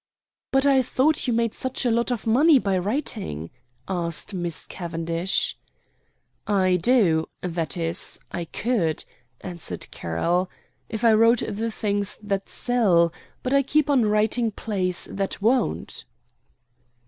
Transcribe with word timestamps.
"But 0.51 0.65
I 0.65 0.81
thought 0.81 1.27
you 1.27 1.31
made 1.33 1.53
such 1.53 1.85
a 1.85 1.91
lot 1.91 2.09
of 2.09 2.25
money 2.25 2.57
by 2.57 2.75
writing?" 2.75 3.51
asked 3.87 4.33
Miss 4.33 4.65
Cavendish. 4.65 5.55
"I 6.47 6.77
do 6.77 7.27
that 7.43 7.77
is, 7.77 8.19
I 8.31 8.45
could," 8.45 9.05
answered 9.41 9.91
Carroll, 9.91 10.49
"if 10.89 11.05
I 11.05 11.13
wrote 11.13 11.43
the 11.47 11.69
things 11.69 12.17
that 12.23 12.49
sell; 12.49 13.13
but 13.43 13.53
I 13.53 13.61
keep 13.61 13.91
on 13.91 14.07
writing 14.07 14.49
plays 14.49 15.07
that 15.11 15.39
won't." 15.39 16.05